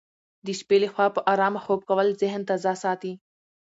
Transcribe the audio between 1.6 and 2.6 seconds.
خوب کول ذهن